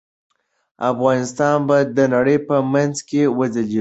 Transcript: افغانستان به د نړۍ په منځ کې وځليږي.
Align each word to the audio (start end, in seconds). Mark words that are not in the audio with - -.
افغانستان 0.91 1.57
به 1.67 1.77
د 1.97 1.99
نړۍ 2.13 2.37
په 2.47 2.55
منځ 2.73 2.95
کې 3.09 3.21
وځليږي. 3.37 3.69